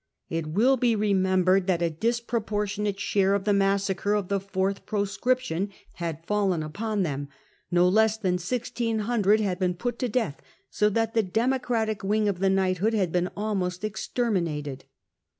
[0.31, 4.87] It will be remem bered that a disproportionate share of the massacre of the fourth
[4.87, 7.27] proscription had fallen upon them—
[7.71, 10.41] ^no less than 1600 had been put to death,
[10.71, 14.81] so that the Demo cratic wing of the knighthood had been almost exter minated.